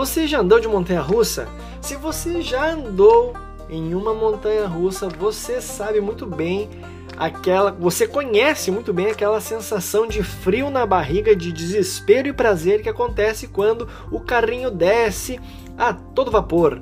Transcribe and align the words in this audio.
Você 0.00 0.26
já 0.26 0.40
andou 0.40 0.58
de 0.58 0.66
montanha 0.66 1.02
russa? 1.02 1.46
Se 1.82 1.94
você 1.94 2.40
já 2.40 2.72
andou 2.72 3.34
em 3.68 3.94
uma 3.94 4.14
montanha 4.14 4.66
russa, 4.66 5.10
você 5.10 5.60
sabe 5.60 6.00
muito 6.00 6.24
bem 6.24 6.70
aquela, 7.18 7.70
você 7.70 8.08
conhece 8.08 8.70
muito 8.70 8.94
bem 8.94 9.10
aquela 9.10 9.42
sensação 9.42 10.06
de 10.06 10.22
frio 10.22 10.70
na 10.70 10.86
barriga, 10.86 11.36
de 11.36 11.52
desespero 11.52 12.28
e 12.28 12.32
prazer 12.32 12.82
que 12.82 12.88
acontece 12.88 13.46
quando 13.46 13.86
o 14.10 14.18
carrinho 14.20 14.70
desce 14.70 15.38
a 15.76 15.92
todo 15.92 16.30
vapor. 16.30 16.80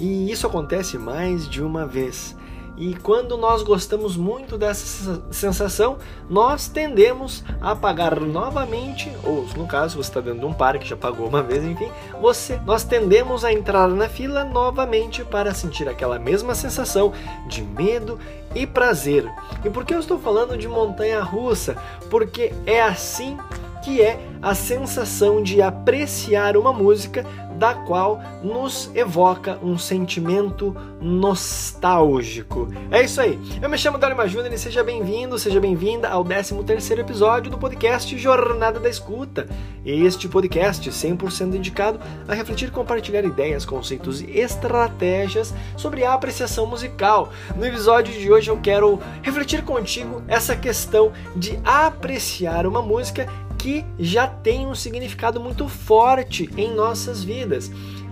E 0.00 0.28
isso 0.28 0.44
acontece 0.44 0.98
mais 0.98 1.48
de 1.48 1.62
uma 1.62 1.86
vez. 1.86 2.34
E 2.76 2.94
quando 2.94 3.36
nós 3.36 3.62
gostamos 3.62 4.16
muito 4.16 4.56
dessa 4.56 5.22
sensação, 5.30 5.98
nós 6.28 6.68
tendemos 6.68 7.44
a 7.60 7.76
pagar 7.76 8.18
novamente, 8.18 9.12
ou 9.22 9.46
no 9.56 9.66
caso 9.66 9.96
você 9.96 10.08
está 10.08 10.20
dentro 10.20 10.40
de 10.40 10.46
um 10.46 10.54
parque, 10.54 10.88
já 10.88 10.96
pagou 10.96 11.28
uma 11.28 11.42
vez, 11.42 11.62
enfim, 11.62 11.90
você, 12.20 12.58
nós 12.64 12.82
tendemos 12.82 13.44
a 13.44 13.52
entrar 13.52 13.88
na 13.88 14.08
fila 14.08 14.42
novamente 14.44 15.22
para 15.22 15.52
sentir 15.52 15.88
aquela 15.88 16.18
mesma 16.18 16.54
sensação 16.54 17.12
de 17.46 17.62
medo 17.62 18.18
e 18.54 18.66
prazer. 18.66 19.30
E 19.64 19.70
por 19.70 19.84
que 19.84 19.94
eu 19.94 20.00
estou 20.00 20.18
falando 20.18 20.56
de 20.56 20.66
montanha 20.66 21.22
russa? 21.22 21.76
Porque 22.08 22.52
é 22.64 22.82
assim 22.82 23.36
que 23.82 24.00
é 24.00 24.18
a 24.40 24.54
sensação 24.54 25.42
de 25.42 25.60
apreciar 25.60 26.56
uma 26.56 26.72
música 26.72 27.24
da 27.62 27.74
qual 27.74 28.20
nos 28.42 28.90
evoca 28.92 29.56
um 29.62 29.78
sentimento 29.78 30.74
nostálgico. 31.00 32.68
É 32.90 33.02
isso 33.04 33.20
aí. 33.20 33.38
Eu 33.62 33.68
me 33.68 33.78
chamo 33.78 33.98
Dario 33.98 34.28
Júnior 34.28 34.52
e 34.52 34.58
seja 34.58 34.82
bem-vindo, 34.82 35.38
seja 35.38 35.60
bem-vinda 35.60 36.08
ao 36.08 36.24
13º 36.24 36.98
episódio 36.98 37.52
do 37.52 37.58
podcast 37.58 38.18
Jornada 38.18 38.80
da 38.80 38.88
Escuta. 38.88 39.48
Este 39.84 40.28
podcast 40.28 40.90
100% 40.90 41.50
dedicado 41.50 42.00
a 42.26 42.34
refletir 42.34 42.68
e 42.68 42.72
compartilhar 42.72 43.24
ideias, 43.24 43.64
conceitos 43.64 44.20
e 44.20 44.38
estratégias 44.38 45.54
sobre 45.76 46.04
a 46.04 46.14
apreciação 46.14 46.66
musical. 46.66 47.30
No 47.56 47.64
episódio 47.64 48.12
de 48.12 48.32
hoje 48.32 48.50
eu 48.50 48.58
quero 48.58 48.98
refletir 49.22 49.62
contigo 49.62 50.22
essa 50.26 50.56
questão 50.56 51.12
de 51.36 51.60
apreciar 51.64 52.66
uma 52.66 52.82
música 52.82 53.28
que 53.62 53.84
já 53.96 54.26
tem 54.26 54.66
um 54.66 54.74
significado 54.74 55.38
muito 55.38 55.68
forte 55.68 56.50
em 56.56 56.74
nossas 56.74 57.22
vidas 57.22 57.70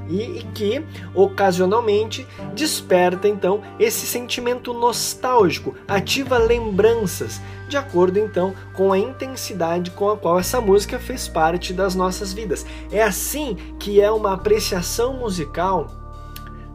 e, 0.08 0.46
que 0.54 0.80
ocasionalmente 1.12 2.24
desperta 2.54 3.26
então 3.26 3.60
esse 3.76 4.06
sentimento 4.06 4.72
nostálgico, 4.72 5.74
ativa 5.88 6.38
lembranças, 6.38 7.40
de 7.68 7.76
acordo 7.76 8.20
então 8.20 8.54
com 8.74 8.92
a 8.92 8.98
intensidade 8.98 9.90
com 9.90 10.08
a 10.08 10.16
qual 10.16 10.38
essa 10.38 10.60
música 10.60 11.00
fez 11.00 11.26
parte 11.26 11.72
das 11.72 11.96
nossas 11.96 12.32
vidas. 12.32 12.64
É 12.92 13.02
assim 13.02 13.56
que 13.80 14.00
é 14.00 14.10
uma 14.10 14.34
apreciação 14.34 15.14
musical, 15.14 15.88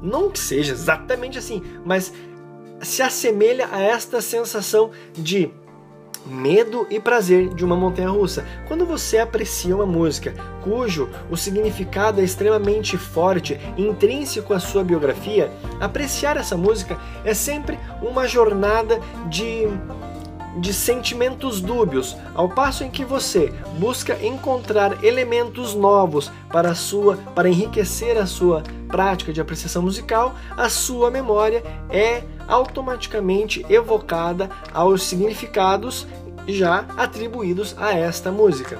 não 0.01 0.29
que 0.29 0.39
seja 0.39 0.73
exatamente 0.73 1.37
assim, 1.37 1.63
mas 1.85 2.11
se 2.81 3.01
assemelha 3.01 3.69
a 3.71 3.79
esta 3.79 4.19
sensação 4.19 4.91
de 5.13 5.49
medo 6.25 6.87
e 6.89 6.99
prazer 6.99 7.53
de 7.53 7.63
uma 7.63 7.75
montanha 7.75 8.09
russa. 8.09 8.45
Quando 8.67 8.85
você 8.85 9.17
aprecia 9.17 9.75
uma 9.75 9.85
música 9.85 10.33
cujo 10.63 11.09
o 11.29 11.37
significado 11.37 12.21
é 12.21 12.23
extremamente 12.23 12.97
forte, 12.97 13.59
intrínseco 13.77 14.53
à 14.53 14.59
sua 14.59 14.83
biografia, 14.83 15.51
apreciar 15.79 16.37
essa 16.37 16.57
música 16.57 16.97
é 17.23 17.33
sempre 17.33 17.79
uma 18.01 18.27
jornada 18.27 18.99
de 19.29 19.67
de 20.57 20.73
sentimentos 20.73 21.59
dúbios, 21.59 22.15
ao 22.33 22.47
passo 22.47 22.83
em 22.83 22.89
que 22.89 23.03
você 23.03 23.53
busca 23.77 24.17
encontrar 24.25 25.03
elementos 25.03 25.73
novos 25.73 26.31
para 26.49 26.73
sua 26.73 27.17
para 27.35 27.49
enriquecer 27.49 28.17
a 28.17 28.25
sua 28.25 28.63
prática 28.87 29.33
de 29.33 29.41
apreciação 29.41 29.81
musical, 29.81 30.33
a 30.55 30.69
sua 30.69 31.11
memória 31.11 31.61
é 31.89 32.23
automaticamente 32.47 33.65
evocada 33.69 34.49
aos 34.73 35.03
significados 35.03 36.07
já 36.47 36.85
atribuídos 36.97 37.75
a 37.77 37.93
esta 37.93 38.31
música. 38.31 38.77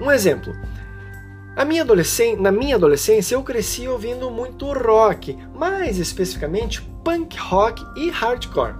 Um 0.00 0.10
exemplo. 0.10 0.54
Minha 1.66 1.84
na 2.36 2.50
minha 2.50 2.74
adolescência 2.74 3.36
eu 3.36 3.42
cresci 3.42 3.86
ouvindo 3.86 4.30
muito 4.30 4.72
rock, 4.72 5.38
mais 5.54 5.98
especificamente 5.98 6.82
punk 7.04 7.38
rock 7.38 7.84
e 7.96 8.10
hardcore. 8.10 8.74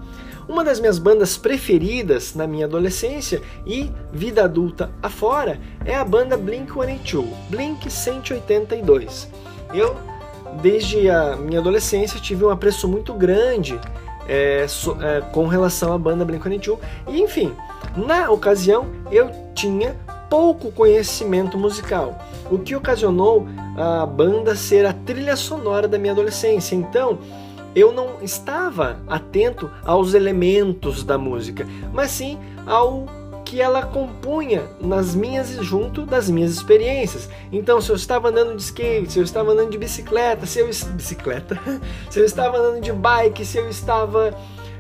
Uma 0.49 0.63
das 0.63 0.79
minhas 0.79 0.99
bandas 0.99 1.39
preferidas 1.39 2.35
na 2.35 2.47
minha 2.47 2.67
adolescência 2.67 3.41
e 3.65 3.91
vida 4.13 4.45
adulta 4.45 4.91
afora 5.03 5.59
é 5.85 5.95
a 5.95 6.05
banda 6.05 6.37
Blink-182, 6.37 7.27
Blink 7.49 7.91
182. 7.91 9.31
Eu, 9.73 9.97
desde 10.60 11.09
a 11.10 11.37
minha 11.37 11.60
adolescência, 11.60 12.20
tive 12.20 12.44
um 12.44 12.50
apreço 12.50 12.88
muito 12.88 13.12
grande 13.15 13.78
é, 14.28 14.66
so, 14.69 14.97
é, 15.00 15.20
com 15.20 15.47
relação 15.47 15.92
à 15.92 15.98
banda 15.98 16.25
Blink-182. 16.25 16.78
E 17.09 17.20
enfim, 17.20 17.54
na 17.97 18.31
ocasião 18.31 18.87
eu 19.10 19.31
tinha 19.54 19.97
pouco 20.28 20.72
conhecimento 20.72 21.56
musical, 21.56 22.19
o 22.50 22.59
que 22.59 22.75
ocasionou 22.75 23.47
a 23.76 24.04
banda 24.06 24.56
ser 24.56 24.84
a 24.87 24.92
trilha 24.92 25.37
sonora 25.37 25.87
da 25.87 25.98
minha 25.98 26.12
adolescência. 26.12 26.75
Então, 26.75 27.19
eu 27.75 27.92
não 27.92 28.22
estava 28.22 29.00
atento 29.06 29.71
aos 29.84 30.15
elementos 30.15 31.03
da 31.03 31.19
música, 31.19 31.66
mas 31.92 32.10
sim 32.10 32.38
ao 32.66 33.06
que 33.44 33.60
ela 33.60 33.82
compunha 33.82 34.62
nas 34.81 35.15
minhas 35.15 35.50
junto 35.50 36.06
das 36.06 36.31
minhas 36.31 36.53
experiências. 36.53 37.28
Então, 37.53 37.81
se 37.81 37.91
eu 37.91 37.97
estava 37.97 38.28
andando 38.28 38.56
de 38.56 38.62
skate, 38.62 39.12
se 39.12 39.19
eu 39.19 39.25
estava 39.25 39.53
andando 39.53 39.71
de 39.71 39.78
bicicleta, 39.78 40.47
se 40.47 40.60
eu 40.60 40.66
bicicleta, 40.66 41.59
se 42.10 42.19
eu 42.19 42.25
estava 42.25 42.56
andando 42.56 42.81
de 42.81 42.93
bike, 42.93 43.44
se 43.44 43.59
eu 43.59 43.69
estava 43.69 44.34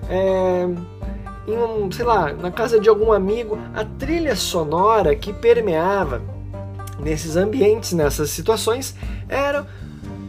é, 0.08 0.66
em 1.46 1.56
um, 1.56 1.90
sei 1.92 2.04
lá, 2.04 2.32
na 2.32 2.50
casa 2.50 2.80
de 2.80 2.88
algum 2.88 3.12
amigo, 3.12 3.58
a 3.74 3.84
trilha 3.84 4.34
sonora 4.34 5.14
que 5.14 5.32
permeava 5.32 6.22
nesses 6.98 7.36
ambientes, 7.36 7.92
nessas 7.92 8.30
situações, 8.30 8.94
era 9.28 9.66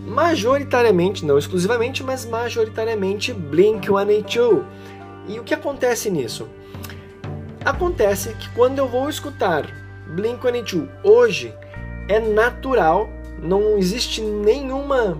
majoritariamente, 0.06 1.26
não 1.26 1.38
exclusivamente, 1.38 2.04
mas 2.04 2.26
majoritariamente 2.26 3.34
Blink-182. 3.34 4.64
E 5.28 5.40
o 5.40 5.44
que 5.44 5.54
acontece 5.54 6.10
nisso? 6.12 6.48
Acontece 7.66 8.34
que 8.36 8.48
quando 8.52 8.78
eu 8.78 8.88
vou 8.88 9.10
escutar 9.10 9.66
Blink-182 10.16 10.88
hoje, 11.04 11.54
é 12.08 12.20
natural, 12.20 13.10
não 13.42 13.78
existe 13.78 14.22
nenhuma 14.22 15.18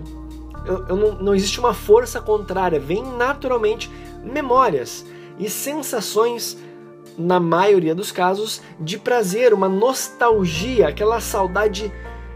eu, 0.66 0.84
eu 0.88 0.96
não, 0.96 1.12
não 1.12 1.34
existe 1.34 1.60
uma 1.60 1.72
força 1.72 2.20
contrária, 2.20 2.78
vem 2.78 3.02
naturalmente 3.02 3.90
memórias 4.22 5.06
e 5.38 5.48
sensações 5.48 6.58
na 7.16 7.40
maioria 7.40 7.94
dos 7.94 8.12
casos, 8.12 8.60
de 8.78 8.98
prazer, 8.98 9.54
uma 9.54 9.68
nostalgia, 9.68 10.88
aquela 10.88 11.20
saudade 11.20 11.90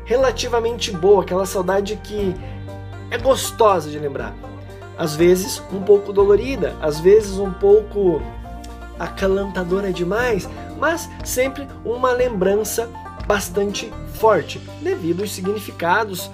relativamente 0.04 0.90
boa, 0.90 1.22
aquela 1.22 1.44
saudade 1.44 2.00
que 2.02 2.34
é 3.10 3.18
gostosa 3.18 3.90
de 3.90 3.98
lembrar. 3.98 4.34
Às 4.96 5.14
vezes 5.14 5.62
um 5.72 5.82
pouco 5.82 6.12
dolorida, 6.12 6.76
às 6.80 6.98
vezes 7.00 7.38
um 7.38 7.52
pouco 7.52 8.22
acalantadora 9.00 9.92
demais, 9.92 10.48
mas 10.78 11.08
sempre 11.24 11.66
uma 11.84 12.12
lembrança 12.12 12.88
bastante 13.26 13.90
forte, 14.14 14.60
devido 14.82 15.22
aos 15.22 15.32
significados 15.32 16.30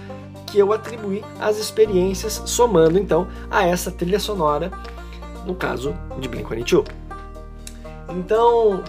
que 0.46 0.58
eu 0.58 0.72
atribuí 0.72 1.24
às 1.40 1.58
experiências, 1.58 2.42
somando 2.44 2.98
então 2.98 3.28
a 3.50 3.64
essa 3.64 3.90
trilha 3.90 4.18
sonora, 4.18 4.70
no 5.46 5.54
caso 5.54 5.94
de 6.18 6.28
Blink-182. 6.28 6.86
Então, 8.08 8.82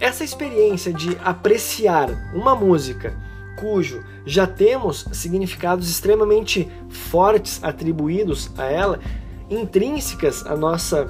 essa 0.00 0.24
experiência 0.24 0.92
de 0.92 1.16
apreciar 1.24 2.08
uma 2.34 2.54
música 2.54 3.16
cujo 3.58 4.04
já 4.24 4.46
temos 4.46 5.06
significados 5.12 5.90
extremamente 5.90 6.70
fortes 6.88 7.62
atribuídos 7.62 8.50
a 8.56 8.64
ela, 8.66 9.00
intrínsecas 9.50 10.46
à 10.46 10.56
nossa 10.56 11.08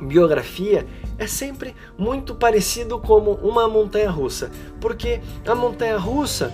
biografia, 0.00 0.86
é 1.18 1.26
sempre 1.26 1.74
muito 1.96 2.34
parecido 2.34 2.98
como 2.98 3.32
uma 3.34 3.68
montanha 3.68 4.10
russa, 4.10 4.50
porque 4.80 5.20
a 5.46 5.54
montanha 5.54 5.96
russa 5.96 6.52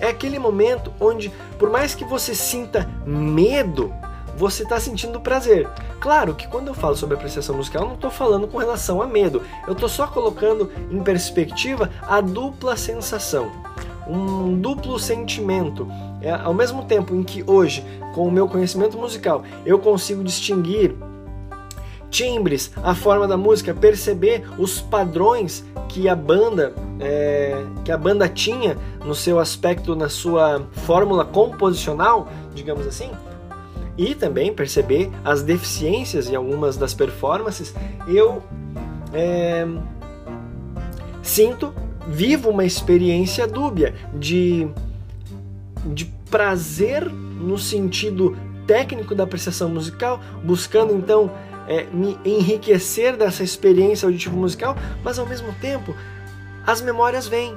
é 0.00 0.08
aquele 0.08 0.38
momento 0.38 0.92
onde, 1.00 1.32
por 1.58 1.70
mais 1.70 1.94
que 1.94 2.04
você 2.04 2.34
sinta 2.34 2.88
medo 3.06 3.92
você 4.38 4.62
está 4.62 4.78
sentindo 4.78 5.20
prazer. 5.20 5.68
Claro 6.00 6.34
que 6.34 6.46
quando 6.46 6.68
eu 6.68 6.74
falo 6.74 6.96
sobre 6.96 7.16
apreciação 7.16 7.56
musical, 7.56 7.82
eu 7.82 7.88
não 7.88 7.94
estou 7.96 8.10
falando 8.10 8.46
com 8.46 8.56
relação 8.56 9.02
a 9.02 9.06
medo, 9.06 9.42
eu 9.66 9.72
estou 9.72 9.88
só 9.88 10.06
colocando 10.06 10.70
em 10.90 11.02
perspectiva 11.02 11.90
a 12.02 12.20
dupla 12.20 12.76
sensação, 12.76 13.50
um 14.08 14.58
duplo 14.58 14.98
sentimento. 14.98 15.86
É, 16.20 16.30
ao 16.32 16.54
mesmo 16.54 16.84
tempo 16.84 17.14
em 17.14 17.22
que 17.22 17.44
hoje, 17.46 17.84
com 18.14 18.26
o 18.26 18.30
meu 18.30 18.48
conhecimento 18.48 18.96
musical, 18.96 19.42
eu 19.64 19.78
consigo 19.78 20.24
distinguir 20.24 20.94
timbres, 22.10 22.72
a 22.82 22.94
forma 22.94 23.28
da 23.28 23.36
música, 23.36 23.74
perceber 23.74 24.42
os 24.58 24.80
padrões 24.80 25.64
que 25.88 26.08
a 26.08 26.16
banda 26.16 26.74
é, 27.00 27.64
que 27.84 27.92
a 27.92 27.98
banda 27.98 28.28
tinha 28.28 28.76
no 29.04 29.14
seu 29.14 29.38
aspecto, 29.38 29.94
na 29.94 30.08
sua 30.08 30.66
fórmula 30.72 31.24
composicional, 31.24 32.28
digamos 32.54 32.86
assim, 32.86 33.10
e 33.96 34.14
também 34.14 34.52
perceber 34.52 35.10
as 35.24 35.42
deficiências 35.42 36.28
em 36.28 36.34
algumas 36.34 36.76
das 36.76 36.94
performances, 36.94 37.74
eu 38.06 38.42
é, 39.12 39.66
sinto, 41.22 41.72
vivo 42.08 42.50
uma 42.50 42.64
experiência 42.64 43.46
dúbia 43.46 43.94
de, 44.14 44.66
de 45.86 46.06
prazer 46.30 47.04
no 47.04 47.58
sentido 47.58 48.36
técnico 48.66 49.14
da 49.14 49.24
apreciação 49.24 49.68
musical, 49.68 50.20
buscando 50.42 50.94
então 50.94 51.30
é, 51.68 51.84
me 51.84 52.18
enriquecer 52.24 53.16
dessa 53.16 53.42
experiência 53.42 54.06
auditiva 54.06 54.36
musical, 54.36 54.76
mas 55.04 55.18
ao 55.18 55.26
mesmo 55.26 55.52
tempo 55.60 55.94
as 56.66 56.80
memórias 56.80 57.28
vêm. 57.28 57.54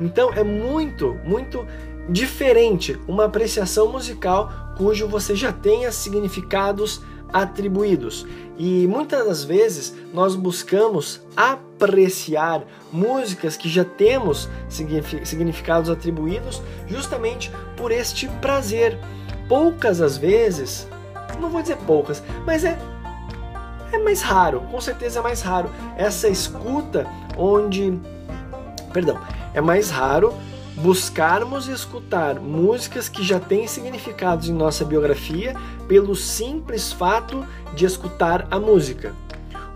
Então 0.00 0.32
é 0.32 0.42
muito, 0.42 1.18
muito 1.24 1.66
diferente 2.08 2.98
uma 3.06 3.26
apreciação 3.26 3.92
musical 3.92 4.74
cujo 4.76 5.06
você 5.06 5.36
já 5.36 5.52
tenha 5.52 5.92
significados 5.92 7.02
atribuídos. 7.32 8.26
E 8.58 8.86
muitas 8.86 9.26
das 9.26 9.44
vezes 9.44 9.94
nós 10.12 10.34
buscamos 10.34 11.20
apreciar 11.36 12.64
músicas 12.92 13.56
que 13.56 13.68
já 13.68 13.84
temos 13.84 14.48
significados 14.68 15.88
atribuídos 15.88 16.60
justamente 16.86 17.50
por 17.76 17.90
este 17.90 18.28
prazer. 18.40 18.98
Poucas 19.48 20.00
as 20.00 20.16
vezes, 20.16 20.86
não 21.40 21.50
vou 21.50 21.62
dizer 21.62 21.76
poucas, 21.78 22.22
mas 22.44 22.64
é 22.64 22.78
é 23.92 23.98
mais 23.98 24.22
raro, 24.22 24.60
com 24.70 24.80
certeza 24.80 25.18
é 25.18 25.22
mais 25.22 25.42
raro 25.42 25.68
essa 25.96 26.28
escuta 26.28 27.08
onde 27.36 27.98
perdão, 28.92 29.20
é 29.52 29.60
mais 29.60 29.90
raro 29.90 30.32
buscarmos 30.82 31.68
escutar 31.68 32.40
músicas 32.40 33.08
que 33.08 33.22
já 33.22 33.38
têm 33.38 33.66
significados 33.66 34.48
em 34.48 34.52
nossa 34.52 34.82
biografia 34.82 35.54
pelo 35.86 36.16
simples 36.16 36.90
fato 36.90 37.46
de 37.74 37.84
escutar 37.84 38.48
a 38.50 38.58
música. 38.58 39.14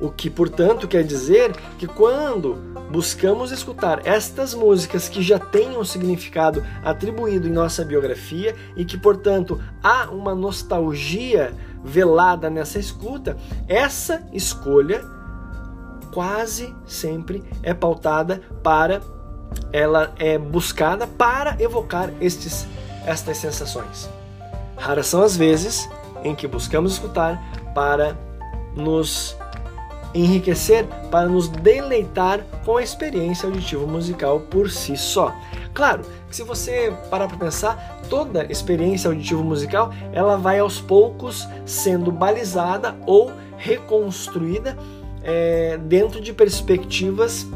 O 0.01 0.11
que, 0.11 0.31
portanto, 0.31 0.89
quer 0.89 1.05
dizer 1.05 1.53
que 1.79 1.87
quando 1.87 2.55
buscamos 2.91 3.53
escutar 3.53 4.07
estas 4.07 4.55
músicas 4.55 5.09
que 5.09 5.23
já 5.23 5.39
têm 5.39 5.77
um 5.77 5.85
significado 5.85 6.65
atribuído 6.83 7.49
em 7.49 7.53
nossa 7.53 7.85
biografia 7.85 8.55
e 8.75 8.85
que, 8.85 8.97
portanto, 8.97 9.61
há 9.83 10.11
uma 10.11 10.35
nostalgia 10.35 11.53
velada 11.85 12.49
nessa 12.49 12.79
escuta, 12.79 13.37
essa 13.69 14.27
escolha 14.33 15.05
quase 16.13 16.75
sempre 16.87 17.43
é 17.63 17.75
pautada 17.75 18.41
para 18.63 19.03
ela 19.73 20.13
é 20.19 20.39
buscada 20.39 21.07
para 21.07 21.57
evocar 21.61 22.11
estes, 22.21 22.67
estas 23.07 23.37
sensações. 23.39 24.09
Raras 24.77 25.07
são 25.07 25.23
as 25.23 25.37
vezes 25.37 25.89
em 26.23 26.35
que 26.35 26.47
buscamos 26.47 26.93
escutar 26.93 27.43
para 27.75 28.17
nos 28.77 29.37
enriquecer, 30.15 30.87
para 31.11 31.27
nos 31.27 31.49
deleitar 31.49 32.41
com 32.65 32.77
a 32.77 32.83
experiência 32.83 33.49
auditiva 33.49 33.85
musical 33.87 34.41
por 34.41 34.71
si 34.71 34.97
só. 34.97 35.35
Claro, 35.73 36.03
que 36.29 36.37
se 36.37 36.45
você 36.45 36.93
parar 37.11 37.27
para 37.27 37.37
pensar, 37.37 38.01
toda 38.09 38.51
experiência 38.51 39.09
auditiva 39.09 39.43
musical 39.43 39.93
ela 40.13 40.37
vai 40.37 40.61
aos 40.61 40.81
poucos 40.81 41.49
sendo 41.67 42.13
balizada 42.13 42.97
ou 43.07 43.33
reconstruída 43.57 44.77
é, 45.23 45.79
dentro 45.79 46.21
de 46.21 46.33
perspectivas 46.33 47.47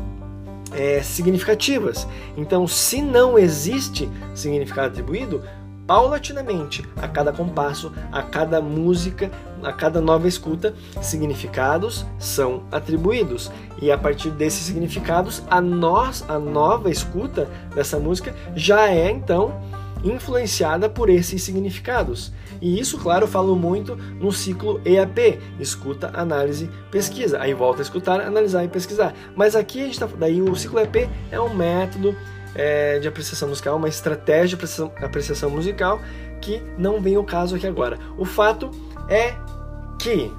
é, 0.73 1.03
significativas. 1.03 2.06
Então, 2.37 2.67
se 2.67 3.00
não 3.03 3.38
existe 3.38 4.09
significado 4.35 4.88
atribuído, 4.88 5.43
paulatinamente, 5.87 6.87
a 6.97 7.09
cada 7.09 7.32
compasso, 7.32 7.91
a 8.12 8.23
cada 8.23 8.61
música, 8.61 9.31
a 9.62 9.73
cada 9.73 10.03
nova 10.03 10.29
escuta, 10.29 10.75
significados 11.00 12.05
são 12.19 12.65
atribuídos. 12.70 13.50
E 13.81 13.91
a 13.91 13.97
partir 13.97 14.31
desses 14.31 14.67
significados, 14.67 15.43
a 15.49 15.62
nós, 15.62 16.23
a 16.29 16.38
nova 16.38 16.91
escuta 16.91 17.49
dessa 17.75 17.99
música 17.99 18.35
já 18.55 18.91
é 18.91 19.11
então 19.11 19.59
influenciada 20.05 20.89
por 20.89 21.09
esses 21.09 21.43
significados. 21.43 22.33
E 22.61 22.79
isso, 22.79 22.99
claro, 22.99 23.25
eu 23.25 23.29
falo 23.29 23.55
muito 23.56 23.97
no 23.97 24.33
ciclo 24.33 24.81
EAP, 24.85 25.39
escuta, 25.61 26.11
análise, 26.15 26.71
pesquisa. 26.91 27.41
Aí 27.41 27.55
volta 27.55 27.81
a 27.81 27.85
escutar, 27.85 28.21
analisar 28.21 28.65
e 28.65 28.69
pesquisar. 28.69 29.15
Mas 29.37 29.55
aqui 29.55 29.83
a 29.83 29.87
gente 29.87 29.99
tá, 29.99 30.09
daí 30.19 30.43
o 30.43 30.55
ciclo 30.56 30.81
EAP 30.81 31.09
é 31.31 31.41
um 31.41 31.55
método 31.55 32.17
é, 32.55 32.99
de 32.99 33.09
apreciação 33.09 33.49
musical, 33.49 33.77
uma 33.77 33.89
estratégia 33.89 34.49
de 34.49 34.55
apreciação, 34.56 34.93
apreciação 35.03 35.50
musical 35.50 36.00
que 36.41 36.62
não 36.77 37.00
vem 37.00 37.17
o 37.17 37.25
caso 37.25 37.56
aqui 37.56 37.67
agora. 37.67 37.99
O 38.17 38.25
fato 38.25 38.71
é 39.09 39.35
que 39.99 40.31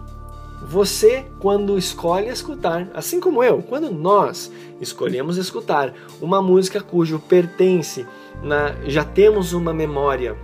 você, 0.61 1.25
quando 1.39 1.77
escolhe 1.77 2.27
escutar, 2.27 2.89
assim 2.93 3.19
como 3.19 3.43
eu, 3.43 3.61
quando 3.61 3.89
nós 3.89 4.51
escolhemos 4.81 5.37
escutar 5.37 5.93
uma 6.21 6.41
música 6.41 6.81
cujo 6.81 7.19
pertence, 7.19 8.05
na, 8.41 8.73
já 8.85 9.03
temos 9.03 9.53
uma 9.53 9.73
memória 9.73 10.35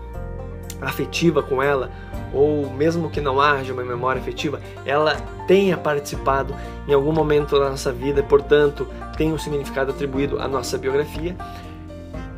afetiva 0.82 1.42
com 1.42 1.62
ela, 1.62 1.92
ou 2.34 2.70
mesmo 2.70 3.10
que 3.10 3.22
não 3.22 3.40
haja 3.40 3.74
uma 3.74 3.84
memória 3.84 4.22
afetiva, 4.22 4.60
ela 4.86 5.16
tenha 5.48 5.78
participado 5.78 6.54
em 6.88 6.94
algum 6.94 7.14
momento 7.14 7.58
da 7.58 7.70
nossa 7.70 7.92
vida, 7.92 8.22
portanto, 8.22 8.88
tem 9.18 9.32
um 9.32 9.38
significado 9.38 9.92
atribuído 9.92 10.40
à 10.40 10.48
nossa 10.48 10.78
biografia, 10.78 11.36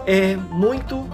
é 0.05 0.35
muito 0.35 1.05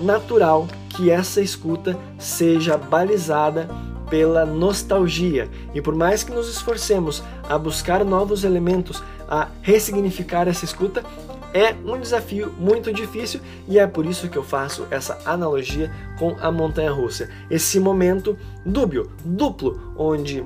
natural 0.00 0.66
que 0.90 1.10
essa 1.10 1.40
escuta 1.40 1.96
seja 2.18 2.76
balizada 2.76 3.68
pela 4.08 4.44
nostalgia. 4.44 5.48
E 5.74 5.80
por 5.80 5.94
mais 5.94 6.24
que 6.24 6.32
nos 6.32 6.48
esforcemos 6.48 7.22
a 7.48 7.56
buscar 7.56 8.04
novos 8.04 8.42
elementos, 8.42 9.02
a 9.28 9.48
ressignificar 9.62 10.48
essa 10.48 10.64
escuta, 10.64 11.04
é 11.52 11.74
um 11.84 11.98
desafio 12.00 12.52
muito 12.58 12.92
difícil 12.92 13.40
e 13.68 13.78
é 13.78 13.86
por 13.86 14.06
isso 14.06 14.28
que 14.28 14.38
eu 14.38 14.44
faço 14.44 14.86
essa 14.90 15.18
analogia 15.24 15.90
com 16.18 16.36
a 16.40 16.50
montanha 16.50 16.92
russa. 16.92 17.28
Esse 17.50 17.80
momento 17.80 18.38
dúbio, 18.64 19.10
duplo, 19.24 19.94
onde 19.96 20.44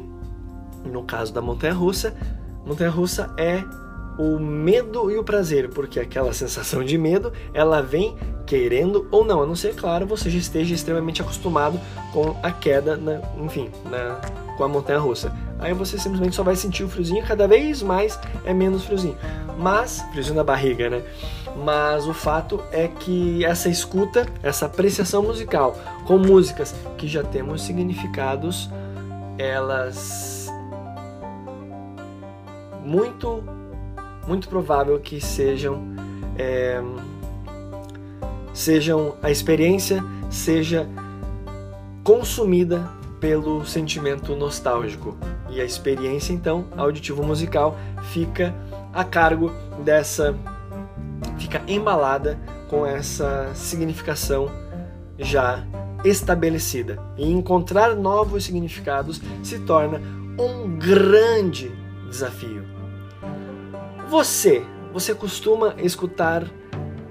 no 0.84 1.02
caso 1.02 1.32
da 1.32 1.40
montanha 1.40 1.74
russa, 1.74 2.14
montanha 2.64 2.90
russa 2.90 3.34
é 3.38 3.62
o 4.18 4.38
medo 4.38 5.10
e 5.10 5.18
o 5.18 5.24
prazer, 5.24 5.68
porque 5.70 5.98
aquela 5.98 6.32
sensação 6.32 6.84
de 6.84 6.96
medo, 6.96 7.32
ela 7.52 7.82
vem 7.82 8.16
querendo 8.46 9.08
ou 9.10 9.24
não, 9.24 9.42
a 9.42 9.46
não 9.46 9.56
ser, 9.56 9.74
claro, 9.74 10.06
você 10.06 10.30
já 10.30 10.38
esteja 10.38 10.74
extremamente 10.74 11.20
acostumado 11.20 11.80
com 12.12 12.36
a 12.42 12.50
queda, 12.50 12.96
na, 12.96 13.20
enfim, 13.42 13.70
na, 13.90 14.20
com 14.56 14.64
a 14.64 14.68
montanha 14.68 14.98
russa. 14.98 15.32
Aí 15.64 15.72
você 15.72 15.98
simplesmente 15.98 16.36
só 16.36 16.42
vai 16.42 16.54
sentir 16.56 16.84
o 16.84 16.88
friozinho, 16.90 17.24
cada 17.24 17.48
vez 17.48 17.82
mais 17.82 18.20
é 18.44 18.52
menos 18.52 18.84
friozinho. 18.84 19.16
Mas, 19.58 20.02
friozinho 20.10 20.36
na 20.36 20.44
barriga, 20.44 20.90
né? 20.90 21.02
Mas 21.56 22.06
o 22.06 22.12
fato 22.12 22.62
é 22.70 22.86
que 22.86 23.42
essa 23.46 23.70
escuta, 23.70 24.26
essa 24.42 24.66
apreciação 24.66 25.22
musical 25.22 25.74
com 26.04 26.18
músicas 26.18 26.74
que 26.98 27.08
já 27.08 27.22
temos 27.22 27.62
significados, 27.62 28.68
elas 29.38 30.50
muito 32.84 33.42
muito 34.26 34.48
provável 34.48 34.98
que 35.00 35.18
sejam 35.18 35.82
é, 36.36 36.82
sejam 38.52 39.14
a 39.22 39.30
experiência 39.30 40.04
seja 40.28 40.86
consumida 42.02 42.86
pelo 43.18 43.64
sentimento 43.64 44.36
nostálgico 44.36 45.16
e 45.50 45.60
a 45.60 45.64
experiência 45.64 46.32
então 46.32 46.66
auditivo 46.76 47.22
musical 47.22 47.76
fica 48.12 48.54
a 48.92 49.04
cargo 49.04 49.52
dessa 49.84 50.34
fica 51.38 51.62
embalada 51.66 52.38
com 52.68 52.86
essa 52.86 53.52
significação 53.54 54.50
já 55.18 55.64
estabelecida. 56.04 56.98
E 57.16 57.30
encontrar 57.30 57.94
novos 57.94 58.44
significados 58.44 59.20
se 59.42 59.58
torna 59.60 60.00
um 60.38 60.76
grande 60.76 61.72
desafio. 62.08 62.64
Você, 64.08 64.64
você 64.92 65.14
costuma 65.14 65.74
escutar 65.78 66.44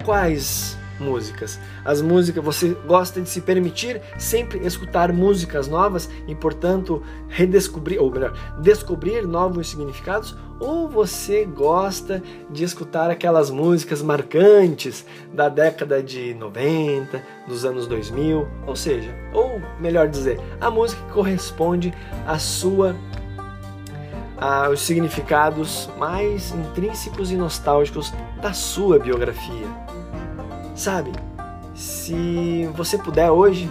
quais 0.04 0.78
músicas? 0.98 1.58
As 1.84 2.00
músicas, 2.00 2.44
você 2.44 2.76
gosta 2.86 3.20
de 3.20 3.28
se 3.28 3.40
permitir 3.40 4.00
sempre 4.18 4.64
escutar 4.66 5.12
músicas 5.12 5.68
novas 5.68 6.08
e, 6.26 6.34
portanto, 6.34 7.02
redescobrir, 7.28 8.00
ou 8.00 8.10
melhor, 8.10 8.32
descobrir 8.60 9.26
novos 9.26 9.70
significados? 9.70 10.36
Ou 10.60 10.88
você 10.88 11.44
gosta 11.44 12.22
de 12.48 12.64
escutar 12.64 13.10
aquelas 13.10 13.50
músicas 13.50 14.00
marcantes 14.00 15.04
da 15.32 15.48
década 15.48 16.02
de 16.02 16.32
90, 16.34 17.22
dos 17.46 17.64
anos 17.64 17.86
2000, 17.86 18.46
ou 18.66 18.76
seja, 18.76 19.14
ou 19.32 19.60
melhor 19.80 20.08
dizer, 20.08 20.40
a 20.60 20.70
música 20.70 21.02
que 21.02 21.12
corresponde 21.12 21.92
à 22.26 22.38
sua 22.38 22.94
ah, 24.36 24.68
os 24.68 24.80
significados 24.80 25.88
mais 25.96 26.52
intrínsecos 26.52 27.30
e 27.30 27.36
nostálgicos 27.36 28.12
da 28.40 28.52
sua 28.52 28.98
biografia. 28.98 29.93
Sabe, 30.74 31.12
se 31.72 32.68
você 32.74 32.98
puder 32.98 33.30
hoje, 33.30 33.70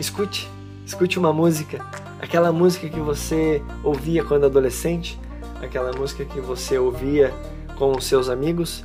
escute, 0.00 0.50
escute 0.84 1.16
uma 1.16 1.32
música, 1.32 1.78
aquela 2.20 2.50
música 2.50 2.88
que 2.88 2.98
você 2.98 3.62
ouvia 3.84 4.24
quando 4.24 4.46
adolescente, 4.46 5.18
aquela 5.62 5.92
música 5.92 6.24
que 6.24 6.40
você 6.40 6.76
ouvia 6.76 7.32
com 7.78 7.92
os 7.92 8.04
seus 8.04 8.28
amigos 8.28 8.84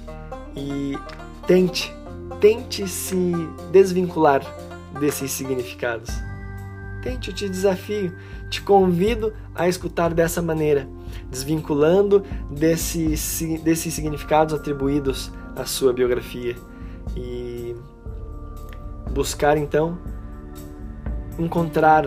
e 0.56 0.96
tente, 1.48 1.92
tente 2.40 2.88
se 2.88 3.34
desvincular 3.72 4.42
desses 5.00 5.32
significados. 5.32 6.12
Tente, 7.02 7.30
eu 7.30 7.36
te 7.36 7.50
desafio, 7.50 8.14
te 8.48 8.62
convido 8.62 9.34
a 9.56 9.68
escutar 9.68 10.14
dessa 10.14 10.40
maneira, 10.40 10.88
desvinculando 11.32 12.24
desses, 12.52 13.42
desses 13.64 13.92
significados 13.92 14.54
atribuídos 14.54 15.32
à 15.60 15.66
sua 15.66 15.92
biografia 15.92 16.56
e 17.16 17.75
buscar 19.12 19.58
então 19.58 19.98
encontrar 21.38 22.06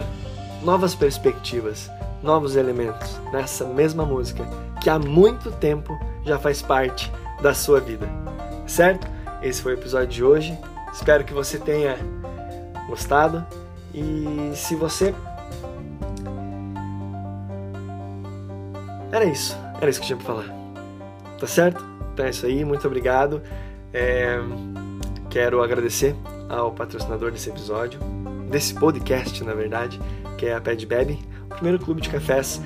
novas 0.62 0.94
perspectivas, 0.94 1.90
novos 2.22 2.56
elementos 2.56 3.20
nessa 3.32 3.64
mesma 3.64 4.04
música 4.04 4.44
que 4.80 4.88
há 4.88 4.98
muito 4.98 5.50
tempo 5.52 5.98
já 6.24 6.38
faz 6.38 6.62
parte 6.62 7.12
da 7.40 7.54
sua 7.54 7.80
vida. 7.80 8.08
Certo? 8.66 9.06
Esse 9.42 9.60
foi 9.60 9.74
o 9.74 9.76
episódio 9.78 10.08
de 10.08 10.24
hoje. 10.24 10.58
Espero 10.92 11.24
que 11.24 11.32
você 11.32 11.58
tenha 11.58 11.96
gostado 12.86 13.44
e 13.92 14.52
se 14.54 14.74
você. 14.76 15.14
Era 19.10 19.24
isso. 19.24 19.56
Era 19.80 19.90
isso 19.90 20.00
que 20.00 20.12
eu 20.12 20.16
tinha 20.16 20.24
pra 20.24 20.26
falar. 20.26 20.62
Tá 21.38 21.46
certo? 21.46 21.91
Então 22.12 22.26
é 22.26 22.30
isso 22.30 22.46
aí. 22.46 22.64
Muito 22.64 22.86
obrigado. 22.86 23.42
É... 23.92 24.38
Quero 25.30 25.62
agradecer 25.62 26.14
ao 26.48 26.72
patrocinador 26.72 27.30
desse 27.30 27.48
episódio, 27.48 27.98
desse 28.50 28.74
podcast, 28.74 29.42
na 29.42 29.54
verdade, 29.54 29.98
que 30.36 30.46
é 30.46 30.54
a 30.54 30.60
Pad 30.60 30.84
Bebe, 30.84 31.18
o 31.46 31.54
primeiro 31.54 31.78
clube 31.78 32.02
de 32.02 32.10
cafés 32.10 32.60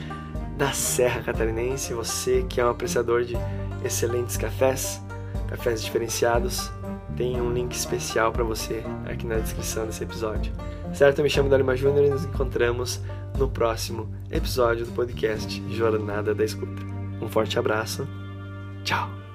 da 0.56 0.72
Serra 0.72 1.22
Catarinense. 1.22 1.94
Você 1.94 2.44
que 2.48 2.60
é 2.60 2.66
um 2.66 2.70
apreciador 2.70 3.22
de 3.22 3.36
excelentes 3.84 4.36
cafés, 4.36 5.00
cafés 5.48 5.82
diferenciados, 5.82 6.72
tem 7.16 7.40
um 7.40 7.52
link 7.52 7.72
especial 7.72 8.32
para 8.32 8.42
você 8.42 8.82
aqui 9.06 9.26
na 9.26 9.36
descrição 9.36 9.86
desse 9.86 10.02
episódio. 10.02 10.52
Certo? 10.92 11.18
Eu 11.18 11.24
me 11.24 11.30
chamo 11.30 11.48
Dalima 11.48 11.76
Júnior 11.76 12.04
e 12.04 12.10
nos 12.10 12.24
encontramos 12.24 13.00
no 13.38 13.48
próximo 13.48 14.08
episódio 14.30 14.86
do 14.86 14.92
podcast 14.92 15.62
Jornada 15.70 16.34
da 16.34 16.44
Escuta. 16.44 16.82
Um 17.20 17.28
forte 17.28 17.58
abraço. 17.58 18.06
Tchau! 18.82 19.25